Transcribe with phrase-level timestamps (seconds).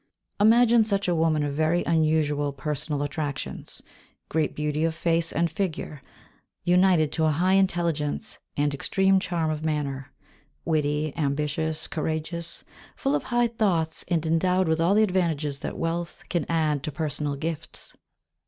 [0.39, 3.83] Imagine such a woman of very unusual personal attractions:
[4.29, 6.01] great beauty of face and figure
[6.63, 10.11] united to a high intelligence and extreme charm of manner;
[10.65, 12.63] witty, ambitious, courageous,
[12.95, 16.91] full of high thoughts and endowed with all the advantages that wealth can add to
[16.91, 17.93] personal gifts.